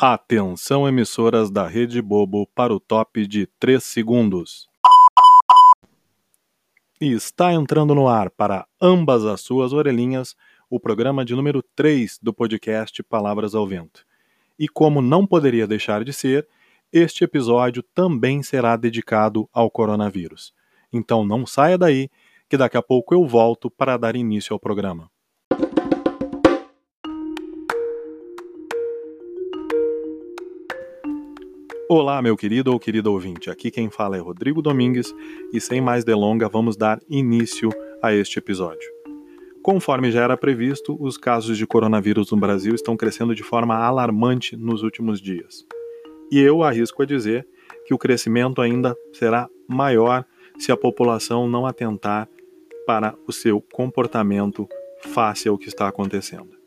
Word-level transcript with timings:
Atenção 0.00 0.86
emissoras 0.86 1.50
da 1.50 1.66
Rede 1.66 2.00
Bobo 2.00 2.46
para 2.54 2.72
o 2.72 2.78
top 2.78 3.26
de 3.26 3.48
3 3.58 3.82
segundos. 3.82 4.68
E 7.00 7.10
está 7.10 7.52
entrando 7.52 7.96
no 7.96 8.06
ar 8.06 8.30
para 8.30 8.64
ambas 8.80 9.24
as 9.24 9.40
suas 9.40 9.72
orelhinhas 9.72 10.36
o 10.70 10.78
programa 10.78 11.24
de 11.24 11.34
número 11.34 11.60
3 11.74 12.20
do 12.22 12.32
podcast 12.32 13.02
Palavras 13.02 13.56
ao 13.56 13.66
Vento. 13.66 14.06
E 14.56 14.68
como 14.68 15.02
não 15.02 15.26
poderia 15.26 15.66
deixar 15.66 16.04
de 16.04 16.12
ser, 16.12 16.46
este 16.92 17.24
episódio 17.24 17.82
também 17.82 18.40
será 18.40 18.76
dedicado 18.76 19.48
ao 19.52 19.68
coronavírus. 19.68 20.54
Então 20.92 21.26
não 21.26 21.44
saia 21.44 21.76
daí, 21.76 22.08
que 22.48 22.56
daqui 22.56 22.76
a 22.76 22.82
pouco 22.82 23.16
eu 23.16 23.26
volto 23.26 23.68
para 23.68 23.96
dar 23.96 24.14
início 24.14 24.54
ao 24.54 24.60
programa. 24.60 25.10
Olá, 31.90 32.20
meu 32.20 32.36
querido 32.36 32.70
ou 32.70 32.78
querida 32.78 33.08
ouvinte. 33.08 33.48
Aqui 33.48 33.70
quem 33.70 33.88
fala 33.88 34.14
é 34.14 34.20
Rodrigo 34.20 34.60
Domingues 34.60 35.10
e 35.54 35.58
sem 35.58 35.80
mais 35.80 36.04
delonga 36.04 36.46
vamos 36.46 36.76
dar 36.76 37.00
início 37.08 37.70
a 38.02 38.12
este 38.12 38.38
episódio. 38.38 38.86
Conforme 39.62 40.10
já 40.10 40.22
era 40.22 40.36
previsto, 40.36 40.98
os 41.00 41.16
casos 41.16 41.56
de 41.56 41.66
coronavírus 41.66 42.30
no 42.30 42.36
Brasil 42.36 42.74
estão 42.74 42.94
crescendo 42.94 43.34
de 43.34 43.42
forma 43.42 43.74
alarmante 43.74 44.54
nos 44.54 44.82
últimos 44.82 45.18
dias. 45.18 45.64
E 46.30 46.38
eu 46.38 46.62
arrisco 46.62 47.02
a 47.02 47.06
dizer 47.06 47.48
que 47.86 47.94
o 47.94 47.98
crescimento 47.98 48.60
ainda 48.60 48.94
será 49.14 49.48
maior 49.66 50.26
se 50.58 50.70
a 50.70 50.76
população 50.76 51.48
não 51.48 51.64
atentar 51.64 52.28
para 52.86 53.14
o 53.26 53.32
seu 53.32 53.62
comportamento 53.72 54.68
face 55.14 55.48
ao 55.48 55.56
que 55.56 55.68
está 55.68 55.88
acontecendo. 55.88 56.57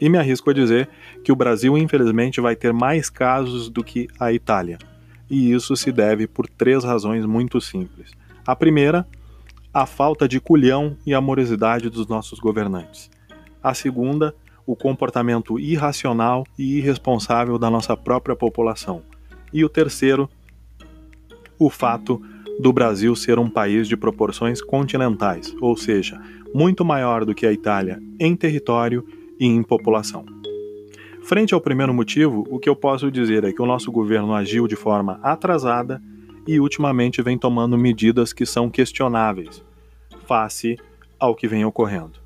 E 0.00 0.08
me 0.08 0.18
arrisco 0.18 0.50
a 0.50 0.54
dizer 0.54 0.88
que 1.22 1.32
o 1.32 1.36
Brasil, 1.36 1.76
infelizmente, 1.78 2.40
vai 2.40 2.56
ter 2.56 2.72
mais 2.72 3.08
casos 3.08 3.68
do 3.68 3.82
que 3.82 4.08
a 4.18 4.32
Itália. 4.32 4.78
E 5.30 5.52
isso 5.52 5.76
se 5.76 5.90
deve 5.90 6.26
por 6.26 6.48
três 6.48 6.84
razões 6.84 7.24
muito 7.24 7.60
simples. 7.60 8.12
A 8.46 8.54
primeira, 8.54 9.06
a 9.72 9.86
falta 9.86 10.28
de 10.28 10.38
culhão 10.40 10.96
e 11.06 11.14
amorosidade 11.14 11.88
dos 11.88 12.06
nossos 12.06 12.38
governantes. 12.38 13.10
A 13.62 13.72
segunda, 13.72 14.34
o 14.66 14.76
comportamento 14.76 15.58
irracional 15.58 16.46
e 16.58 16.78
irresponsável 16.78 17.58
da 17.58 17.70
nossa 17.70 17.96
própria 17.96 18.36
população. 18.36 19.02
E 19.52 19.64
o 19.64 19.68
terceiro, 19.68 20.28
o 21.58 21.70
fato 21.70 22.20
do 22.60 22.72
Brasil 22.72 23.14
ser 23.16 23.38
um 23.38 23.48
país 23.48 23.88
de 23.88 23.96
proporções 23.96 24.60
continentais, 24.62 25.54
ou 25.60 25.76
seja, 25.76 26.20
muito 26.54 26.84
maior 26.84 27.24
do 27.24 27.34
que 27.34 27.46
a 27.46 27.52
Itália 27.52 28.00
em 28.18 28.36
território 28.36 29.04
e 29.44 29.46
em 29.46 29.62
população. 29.62 30.24
Frente 31.22 31.52
ao 31.52 31.60
primeiro 31.60 31.92
motivo, 31.92 32.46
o 32.48 32.58
que 32.58 32.66
eu 32.66 32.74
posso 32.74 33.10
dizer 33.10 33.44
é 33.44 33.52
que 33.52 33.60
o 33.60 33.66
nosso 33.66 33.92
governo 33.92 34.32
agiu 34.32 34.66
de 34.66 34.74
forma 34.74 35.20
atrasada 35.22 36.00
e 36.46 36.58
ultimamente 36.58 37.20
vem 37.20 37.36
tomando 37.36 37.76
medidas 37.76 38.32
que 38.32 38.46
são 38.46 38.70
questionáveis 38.70 39.62
face 40.26 40.78
ao 41.20 41.34
que 41.34 41.46
vem 41.46 41.62
ocorrendo. 41.62 42.18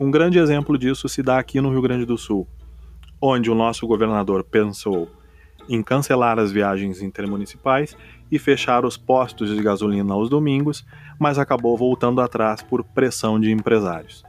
Um 0.00 0.10
grande 0.10 0.40
exemplo 0.40 0.76
disso 0.76 1.08
se 1.08 1.22
dá 1.22 1.38
aqui 1.38 1.60
no 1.60 1.70
Rio 1.70 1.82
Grande 1.82 2.04
do 2.04 2.18
Sul, 2.18 2.44
onde 3.20 3.50
o 3.50 3.54
nosso 3.54 3.86
governador 3.86 4.42
pensou 4.42 5.08
em 5.68 5.80
cancelar 5.80 6.40
as 6.40 6.50
viagens 6.50 7.02
intermunicipais 7.02 7.96
e 8.32 8.38
fechar 8.38 8.84
os 8.84 8.96
postos 8.96 9.54
de 9.54 9.62
gasolina 9.62 10.12
aos 10.12 10.28
domingos, 10.28 10.84
mas 11.20 11.38
acabou 11.38 11.76
voltando 11.76 12.20
atrás 12.20 12.62
por 12.62 12.82
pressão 12.82 13.38
de 13.38 13.52
empresários 13.52 14.27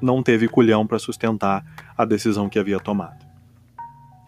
não 0.00 0.22
teve 0.22 0.48
culhão 0.48 0.86
para 0.86 0.98
sustentar 0.98 1.64
a 1.96 2.04
decisão 2.04 2.48
que 2.48 2.58
havia 2.58 2.78
tomado. 2.78 3.26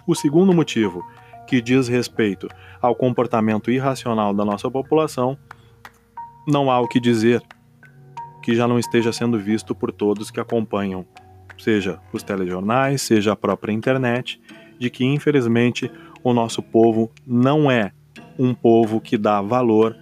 O 0.07 0.15
segundo 0.15 0.53
motivo, 0.53 1.05
que 1.47 1.61
diz 1.61 1.89
respeito 1.89 2.49
ao 2.81 2.95
comportamento 2.95 3.71
irracional 3.71 4.35
da 4.35 4.45
nossa 4.45 4.71
população, 4.71 5.37
não 6.47 6.71
há 6.71 6.81
o 6.81 6.89
que 6.89 6.98
dizer 6.98 7.43
que 8.42 8.55
já 8.55 8.67
não 8.67 8.79
esteja 8.79 9.13
sendo 9.13 9.39
visto 9.39 9.75
por 9.75 9.92
todos 9.92 10.30
que 10.30 10.41
acompanham, 10.41 11.05
seja 11.59 12.01
os 12.13 12.23
telejornais, 12.23 13.03
seja 13.03 13.33
a 13.33 13.36
própria 13.36 13.73
internet, 13.73 14.41
de 14.79 14.89
que 14.89 15.05
infelizmente 15.05 15.91
o 16.25 16.33
nosso 16.33 16.63
povo 16.63 17.11
não 17.27 17.70
é 17.70 17.92
um 18.39 18.55
povo 18.55 19.01
que 19.01 19.19
dá 19.19 19.41
valor 19.42 19.97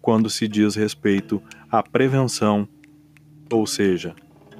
quando 0.00 0.30
se 0.30 0.48
diz 0.48 0.74
respeito 0.74 1.42
à 1.70 1.82
prevenção, 1.82 2.66
ou 3.52 3.66
seja, 3.66 4.14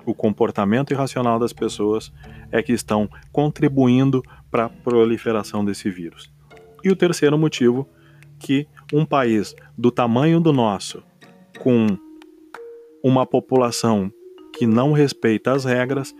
o 0.06 0.14
comportamento 0.14 0.92
irracional 0.92 1.38
das 1.38 1.52
pessoas 1.52 2.12
é 2.52 2.62
que 2.62 2.72
estão 2.72 3.10
contribuindo 3.32 4.22
para 4.50 4.66
a 4.66 4.68
proliferação 4.68 5.64
desse 5.64 5.90
vírus. 5.90 6.32
E 6.82 6.90
o 6.90 6.96
terceiro 6.96 7.36
motivo, 7.36 7.88
que 8.38 8.66
um 8.92 9.04
país 9.04 9.54
do 9.76 9.90
tamanho 9.90 10.40
do 10.40 10.52
nosso, 10.52 11.02
com 11.58 11.86
uma 13.02 13.26
população 13.26 14.12
que 14.56 14.66
não 14.66 14.92
respeita 14.92 15.52
as 15.52 15.64
regras, 15.64 16.14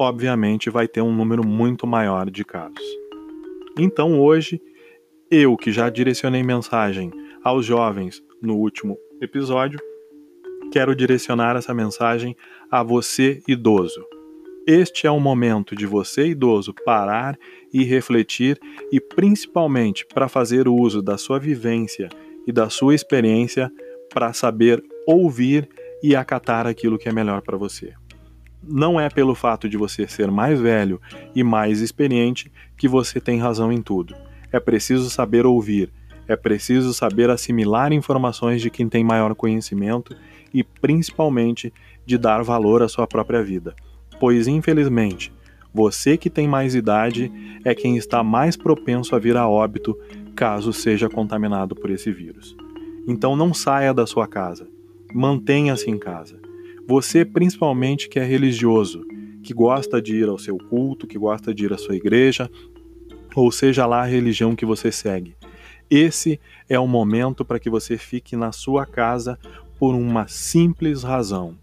obviamente 0.00 0.70
vai 0.70 0.88
ter 0.88 1.02
um 1.02 1.14
número 1.14 1.46
muito 1.46 1.86
maior 1.86 2.30
de 2.30 2.44
casos. 2.44 2.82
Então 3.78 4.18
hoje, 4.18 4.60
eu 5.30 5.56
que 5.56 5.70
já 5.70 5.90
direcionei 5.90 6.42
mensagem 6.42 7.12
aos 7.44 7.66
jovens 7.66 8.22
no 8.40 8.56
último 8.56 8.96
episódio, 9.20 9.78
quero 10.70 10.94
direcionar 10.94 11.56
essa 11.56 11.72
mensagem 11.72 12.36
a 12.70 12.82
você, 12.82 13.42
idoso. 13.48 14.04
Este 14.66 15.06
é 15.06 15.10
o 15.10 15.18
momento 15.18 15.74
de 15.74 15.86
você, 15.86 16.28
idoso, 16.28 16.74
parar 16.84 17.38
e 17.72 17.84
refletir 17.84 18.58
e, 18.92 19.00
principalmente, 19.00 20.04
para 20.06 20.28
fazer 20.28 20.68
uso 20.68 21.00
da 21.00 21.16
sua 21.16 21.38
vivência 21.38 22.08
e 22.46 22.52
da 22.52 22.68
sua 22.68 22.94
experiência 22.94 23.72
para 24.12 24.32
saber 24.32 24.82
ouvir 25.06 25.68
e 26.02 26.14
acatar 26.14 26.66
aquilo 26.66 26.98
que 26.98 27.08
é 27.08 27.12
melhor 27.12 27.40
para 27.40 27.56
você. 27.56 27.94
Não 28.62 29.00
é 29.00 29.08
pelo 29.08 29.34
fato 29.34 29.68
de 29.68 29.76
você 29.76 30.06
ser 30.06 30.30
mais 30.30 30.60
velho 30.60 31.00
e 31.34 31.42
mais 31.42 31.80
experiente 31.80 32.52
que 32.76 32.86
você 32.86 33.20
tem 33.20 33.38
razão 33.38 33.72
em 33.72 33.80
tudo. 33.80 34.14
É 34.52 34.60
preciso 34.60 35.08
saber 35.08 35.46
ouvir, 35.46 35.90
é 36.26 36.36
preciso 36.36 36.92
saber 36.92 37.30
assimilar 37.30 37.90
informações 37.92 38.60
de 38.60 38.68
quem 38.68 38.86
tem 38.86 39.02
maior 39.02 39.34
conhecimento 39.34 40.14
e, 40.52 40.62
principalmente, 40.62 41.72
de 42.04 42.16
dar 42.16 42.42
valor 42.42 42.82
à 42.82 42.88
sua 42.88 43.06
própria 43.06 43.42
vida. 43.42 43.74
Pois, 44.20 44.48
infelizmente, 44.48 45.32
você 45.72 46.16
que 46.16 46.30
tem 46.30 46.48
mais 46.48 46.74
idade 46.74 47.30
é 47.64 47.74
quem 47.74 47.96
está 47.96 48.22
mais 48.22 48.56
propenso 48.56 49.14
a 49.14 49.18
vir 49.18 49.36
a 49.36 49.48
óbito 49.48 49.96
caso 50.34 50.72
seja 50.72 51.08
contaminado 51.08 51.74
por 51.74 51.90
esse 51.90 52.10
vírus. 52.10 52.56
Então 53.06 53.36
não 53.36 53.52
saia 53.52 53.92
da 53.92 54.06
sua 54.06 54.26
casa. 54.26 54.68
Mantenha-se 55.12 55.90
em 55.90 55.98
casa. 55.98 56.38
Você, 56.86 57.24
principalmente 57.24 58.08
que 58.08 58.18
é 58.18 58.24
religioso, 58.24 59.04
que 59.42 59.52
gosta 59.52 60.00
de 60.00 60.16
ir 60.16 60.28
ao 60.28 60.38
seu 60.38 60.58
culto, 60.58 61.06
que 61.06 61.18
gosta 61.18 61.54
de 61.54 61.64
ir 61.64 61.72
à 61.72 61.78
sua 61.78 61.96
igreja, 61.96 62.50
ou 63.34 63.50
seja 63.52 63.86
lá 63.86 64.02
a 64.02 64.06
religião 64.06 64.56
que 64.56 64.66
você 64.66 64.90
segue. 64.90 65.36
Esse 65.90 66.38
é 66.68 66.78
o 66.78 66.86
momento 66.86 67.44
para 67.44 67.58
que 67.58 67.70
você 67.70 67.96
fique 67.96 68.36
na 68.36 68.52
sua 68.52 68.84
casa 68.84 69.38
por 69.78 69.94
uma 69.94 70.26
simples 70.28 71.02
razão. 71.02 71.56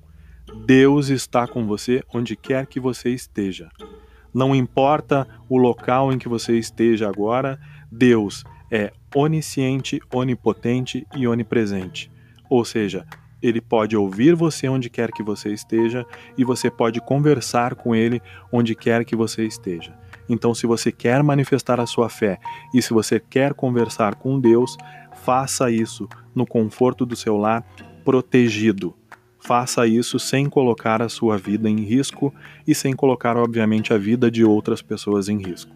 Deus 0.66 1.10
está 1.10 1.48
com 1.48 1.66
você 1.66 2.04
onde 2.14 2.36
quer 2.36 2.66
que 2.66 2.80
você 2.80 3.10
esteja. 3.10 3.70
Não 4.34 4.56
importa 4.56 5.28
o 5.50 5.58
local 5.58 6.12
em 6.12 6.18
que 6.18 6.28
você 6.28 6.58
esteja 6.58 7.08
agora, 7.08 7.60
Deus 7.92 8.44
é 8.72 8.92
onisciente, 9.14 10.02
onipotente 10.14 11.06
e 11.16 11.28
onipresente. 11.28 12.12
Ou 12.50 12.66
seja, 12.66 13.06
ele 13.42 13.62
pode 13.62 13.96
ouvir 13.96 14.36
você 14.36 14.68
onde 14.68 14.90
quer 14.90 15.12
que 15.12 15.24
você 15.24 15.54
esteja 15.54 16.06
e 16.38 16.44
você 16.44 16.70
pode 16.70 17.00
conversar 17.00 17.76
com 17.76 17.96
ele 17.96 18.22
onde 18.52 18.76
quer 18.76 19.06
que 19.06 19.16
você 19.16 19.46
esteja. 19.46 19.94
Então, 20.28 20.56
se 20.56 20.66
você 20.66 20.92
quer 20.92 21.22
manifestar 21.22 21.80
a 21.80 21.86
sua 21.86 22.10
fé 22.10 22.40
e 22.74 22.82
se 22.82 22.94
você 22.94 23.20
quer 23.20 23.54
conversar 23.54 24.16
com 24.16 24.40
Deus, 24.40 24.76
faça 25.24 25.70
isso 25.70 26.10
no 26.34 26.46
conforto 26.46 27.06
do 27.06 27.16
seu 27.16 27.38
lar 27.38 27.64
protegido. 28.06 28.94
Faça 29.40 29.86
isso 29.86 30.18
sem 30.20 30.48
colocar 30.48 31.02
a 31.02 31.10
sua 31.10 31.38
vida 31.38 31.70
em 31.70 31.82
risco 31.82 32.34
e 32.66 32.74
sem 32.74 32.96
colocar, 32.96 33.36
obviamente, 33.36 33.94
a 33.94 33.98
vida 33.98 34.30
de 34.32 34.46
outras 34.46 34.82
pessoas 34.82 35.28
em 35.28 35.42
risco. 35.42 35.76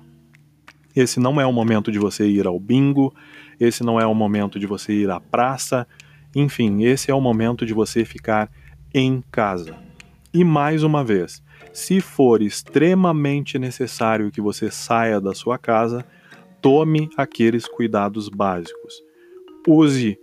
Esse 0.95 1.19
não 1.19 1.41
é 1.41 1.45
o 1.45 1.51
momento 1.51 1.91
de 1.91 1.99
você 1.99 2.27
ir 2.27 2.47
ao 2.47 2.59
bingo, 2.59 3.13
esse 3.59 3.83
não 3.83 3.99
é 3.99 4.05
o 4.05 4.13
momento 4.13 4.59
de 4.59 4.65
você 4.65 4.93
ir 4.93 5.09
à 5.09 5.19
praça, 5.19 5.87
enfim, 6.35 6.83
esse 6.83 7.11
é 7.11 7.13
o 7.13 7.21
momento 7.21 7.65
de 7.65 7.73
você 7.73 8.05
ficar 8.05 8.49
em 8.93 9.23
casa. 9.31 9.75
E 10.33 10.43
mais 10.43 10.83
uma 10.83 11.03
vez, 11.03 11.43
se 11.73 12.01
for 12.01 12.41
extremamente 12.41 13.57
necessário 13.57 14.31
que 14.31 14.41
você 14.41 14.69
saia 14.71 15.19
da 15.19 15.33
sua 15.33 15.57
casa, 15.57 16.05
tome 16.61 17.09
aqueles 17.17 17.67
cuidados 17.67 18.29
básicos. 18.29 19.03
Use 19.67 20.17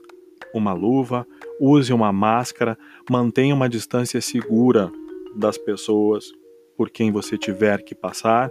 uma 0.52 0.72
luva, 0.72 1.26
use 1.60 1.92
uma 1.92 2.12
máscara, 2.12 2.78
mantenha 3.10 3.54
uma 3.54 3.68
distância 3.68 4.20
segura 4.20 4.90
das 5.34 5.58
pessoas 5.58 6.32
por 6.76 6.90
quem 6.90 7.10
você 7.10 7.38
tiver 7.38 7.82
que 7.82 7.94
passar 7.94 8.50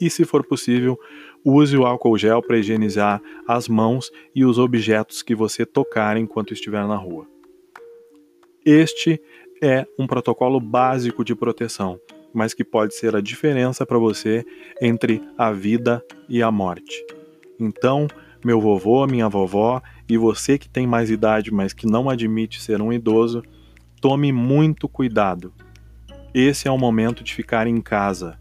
E, 0.00 0.08
se 0.08 0.24
for 0.24 0.42
possível, 0.46 0.98
use 1.44 1.76
o 1.76 1.84
álcool 1.84 2.16
gel 2.16 2.40
para 2.40 2.56
higienizar 2.56 3.20
as 3.46 3.68
mãos 3.68 4.10
e 4.34 4.46
os 4.46 4.58
objetos 4.58 5.22
que 5.22 5.34
você 5.34 5.66
tocar 5.66 6.16
enquanto 6.16 6.54
estiver 6.54 6.86
na 6.86 6.96
rua. 6.96 7.26
Este 8.64 9.20
é 9.62 9.86
um 9.98 10.06
protocolo 10.06 10.58
básico 10.58 11.22
de 11.22 11.34
proteção, 11.34 12.00
mas 12.32 12.54
que 12.54 12.64
pode 12.64 12.94
ser 12.94 13.14
a 13.14 13.20
diferença 13.20 13.84
para 13.84 13.98
você 13.98 14.42
entre 14.80 15.22
a 15.36 15.52
vida 15.52 16.02
e 16.30 16.42
a 16.42 16.50
morte. 16.50 17.04
Então, 17.58 18.08
meu 18.44 18.60
vovô, 18.60 19.06
minha 19.06 19.28
vovó 19.28 19.82
e 20.08 20.16
você 20.16 20.58
que 20.58 20.68
tem 20.68 20.86
mais 20.86 21.10
idade, 21.10 21.52
mas 21.52 21.72
que 21.72 21.86
não 21.86 22.08
admite 22.08 22.60
ser 22.60 22.80
um 22.80 22.92
idoso, 22.92 23.42
tome 24.00 24.32
muito 24.32 24.88
cuidado. 24.88 25.52
Esse 26.32 26.68
é 26.68 26.70
o 26.70 26.78
momento 26.78 27.22
de 27.24 27.34
ficar 27.34 27.66
em 27.66 27.80
casa. 27.80 28.38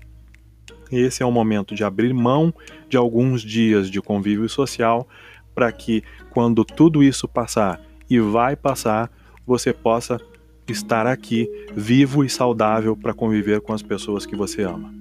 Esse 0.91 1.21
é 1.21 1.25
o 1.25 1.31
momento 1.31 1.75
de 1.75 1.83
abrir 1.83 2.13
mão 2.13 2.53
de 2.87 2.97
alguns 2.97 3.41
dias 3.41 3.89
de 3.89 4.01
convívio 4.01 4.47
social 4.49 5.07
para 5.53 5.71
que, 5.71 6.03
quando 6.29 6.63
tudo 6.63 7.03
isso 7.03 7.27
passar 7.27 7.81
e 8.09 8.19
vai 8.19 8.55
passar, 8.55 9.11
você 9.45 9.73
possa 9.73 10.19
estar 10.67 11.05
aqui 11.07 11.49
vivo 11.75 12.23
e 12.23 12.29
saudável 12.29 12.95
para 12.95 13.13
conviver 13.13 13.61
com 13.61 13.73
as 13.73 13.81
pessoas 13.81 14.25
que 14.25 14.35
você 14.35 14.63
ama. 14.63 14.93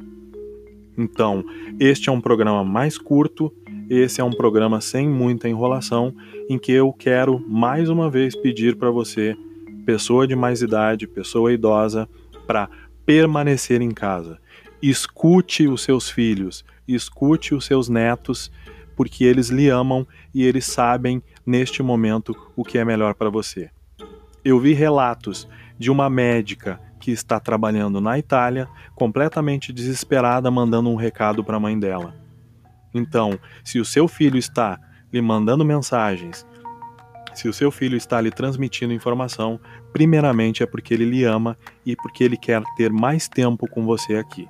Então, 0.97 1.45
este 1.79 2.09
é 2.09 2.13
um 2.13 2.21
programa 2.21 2.65
mais 2.65 2.99
curto, 2.99 3.55
esse 3.91 4.21
é 4.21 4.25
um 4.25 4.31
programa 4.31 4.81
sem 4.81 5.09
muita 5.09 5.49
enrolação, 5.49 6.15
em 6.49 6.59
que 6.59 6.73
eu 6.73 6.93
quero 6.93 7.39
mais 7.49 7.89
uma 7.89 8.11
vez 8.11 8.37
pedir 8.37 8.77
para 8.77 8.91
você, 8.91 9.37
pessoa 9.87 10.27
de 10.27 10.37
mais 10.37 10.61
idade, 10.61 11.07
pessoa 11.07 11.53
idosa, 11.53 12.09
para 12.47 12.69
permanecer 13.07 13.81
em 13.81 13.91
casa. 13.91 14.39
Escute 14.83 15.67
os 15.67 15.83
seus 15.83 16.11
filhos, 16.11 16.65
escute 16.87 17.55
os 17.55 17.65
seus 17.65 17.89
netos, 17.89 18.51
porque 18.95 19.25
eles 19.25 19.49
lhe 19.49 19.69
amam 19.69 20.07
e 20.35 20.45
eles 20.45 20.67
sabem 20.67 21.23
neste 21.47 21.83
momento 21.83 22.37
o 22.55 22.65
que 22.65 22.79
é 22.79 22.85
melhor 22.85 23.15
para 23.15 23.31
você. 23.31 23.71
Eu 24.45 24.61
vi 24.61 24.75
relatos 24.75 25.49
de 25.79 25.91
uma 25.91 26.11
médica 26.11 26.81
que 27.01 27.11
está 27.11 27.41
trabalhando 27.41 28.01
na 28.01 28.19
Itália, 28.19 28.69
completamente 28.95 29.73
desesperada, 29.73 30.51
mandando 30.51 30.91
um 30.91 30.97
recado 30.97 31.43
para 31.43 31.57
a 31.57 31.61
mãe 31.61 31.79
dela. 31.79 32.28
Então, 32.95 33.39
se 33.65 33.79
o 33.79 33.85
seu 33.85 34.09
filho 34.09 34.39
está 34.39 34.79
lhe 35.13 35.21
mandando 35.21 35.65
mensagens, 35.65 36.47
se 37.35 37.49
o 37.49 37.53
seu 37.53 37.71
filho 37.71 37.97
está 37.97 38.21
lhe 38.21 38.31
transmitindo 38.31 38.93
informação, 38.93 39.61
primeiramente 39.93 40.63
é 40.63 40.67
porque 40.67 40.93
ele 40.93 41.05
lhe 41.05 41.25
ama 41.25 41.57
e 41.87 41.95
porque 41.95 42.25
ele 42.25 42.37
quer 42.37 42.63
ter 42.77 42.91
mais 42.91 43.29
tempo 43.29 43.69
com 43.69 43.85
você 43.85 44.17
aqui. 44.17 44.49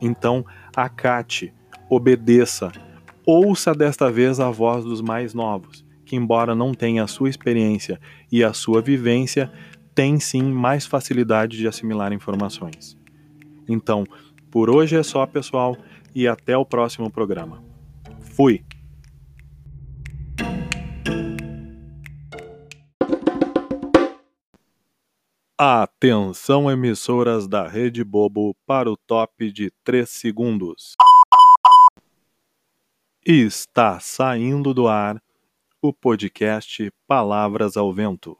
Então, 0.00 0.44
acate, 0.76 1.52
obedeça, 1.90 2.70
ouça 3.26 3.74
desta 3.74 4.10
vez 4.10 4.38
a 4.38 4.50
voz 4.50 4.84
dos 4.84 5.00
mais 5.00 5.34
novos, 5.34 5.84
que, 6.04 6.14
embora 6.14 6.54
não 6.54 6.72
tenha 6.72 7.02
a 7.02 7.08
sua 7.08 7.28
experiência 7.28 7.98
e 8.30 8.44
a 8.44 8.52
sua 8.52 8.80
vivência, 8.80 9.50
tem 9.94 10.20
sim 10.20 10.42
mais 10.42 10.86
facilidade 10.86 11.56
de 11.56 11.66
assimilar 11.66 12.12
informações. 12.12 12.98
Então, 13.68 14.04
por 14.50 14.70
hoje 14.70 14.96
é 14.96 15.02
só, 15.02 15.26
pessoal, 15.26 15.76
e 16.14 16.28
até 16.28 16.56
o 16.56 16.64
próximo 16.64 17.10
programa. 17.10 17.62
Fui! 18.20 18.64
Atenção, 25.56 26.70
emissoras 26.70 27.46
da 27.46 27.68
Rede 27.68 28.02
Bobo, 28.02 28.56
para 28.66 28.90
o 28.90 28.96
top 28.96 29.52
de 29.52 29.70
3 29.84 30.08
segundos. 30.08 30.94
Está 33.24 34.00
saindo 34.00 34.74
do 34.74 34.88
ar 34.88 35.22
o 35.80 35.92
podcast 35.92 36.92
Palavras 37.06 37.76
ao 37.76 37.92
Vento. 37.92 38.36